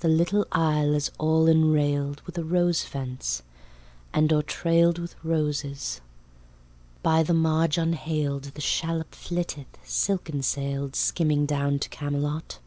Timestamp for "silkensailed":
9.84-10.96